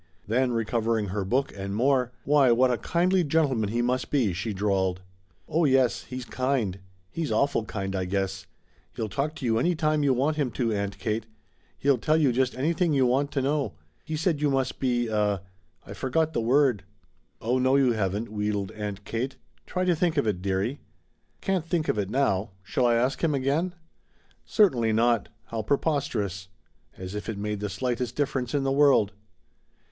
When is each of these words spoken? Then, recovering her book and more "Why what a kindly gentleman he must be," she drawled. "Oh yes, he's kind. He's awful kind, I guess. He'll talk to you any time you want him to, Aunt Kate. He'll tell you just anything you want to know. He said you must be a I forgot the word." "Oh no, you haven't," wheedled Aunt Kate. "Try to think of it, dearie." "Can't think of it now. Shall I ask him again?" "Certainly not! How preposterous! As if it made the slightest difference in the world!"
Then, 0.25 0.51
recovering 0.51 1.09
her 1.09 1.23
book 1.23 1.53
and 1.55 1.75
more 1.75 2.11
"Why 2.23 2.51
what 2.51 2.71
a 2.71 2.79
kindly 2.79 3.23
gentleman 3.23 3.69
he 3.69 3.83
must 3.83 4.09
be," 4.09 4.33
she 4.33 4.51
drawled. 4.51 5.03
"Oh 5.47 5.63
yes, 5.63 6.05
he's 6.05 6.25
kind. 6.25 6.79
He's 7.11 7.31
awful 7.31 7.65
kind, 7.65 7.95
I 7.95 8.05
guess. 8.05 8.47
He'll 8.95 9.09
talk 9.09 9.35
to 9.35 9.45
you 9.45 9.59
any 9.59 9.75
time 9.75 10.01
you 10.01 10.15
want 10.15 10.37
him 10.37 10.49
to, 10.53 10.73
Aunt 10.73 10.97
Kate. 10.97 11.27
He'll 11.77 11.99
tell 11.99 12.17
you 12.17 12.31
just 12.31 12.57
anything 12.57 12.93
you 12.95 13.05
want 13.05 13.29
to 13.33 13.43
know. 13.43 13.75
He 14.03 14.17
said 14.17 14.41
you 14.41 14.49
must 14.49 14.79
be 14.79 15.05
a 15.07 15.43
I 15.85 15.93
forgot 15.93 16.33
the 16.33 16.41
word." 16.41 16.83
"Oh 17.39 17.59
no, 17.59 17.75
you 17.75 17.91
haven't," 17.91 18.29
wheedled 18.29 18.71
Aunt 18.71 19.05
Kate. 19.05 19.35
"Try 19.67 19.85
to 19.85 19.95
think 19.95 20.17
of 20.17 20.25
it, 20.25 20.41
dearie." 20.41 20.79
"Can't 21.41 21.67
think 21.67 21.87
of 21.87 21.99
it 21.99 22.09
now. 22.09 22.49
Shall 22.63 22.87
I 22.87 22.95
ask 22.95 23.23
him 23.23 23.35
again?" 23.35 23.75
"Certainly 24.45 24.93
not! 24.93 25.29
How 25.43 25.61
preposterous! 25.61 26.47
As 26.97 27.13
if 27.13 27.29
it 27.29 27.37
made 27.37 27.59
the 27.59 27.69
slightest 27.69 28.15
difference 28.15 28.55
in 28.55 28.63
the 28.63 28.71
world!" 28.71 29.13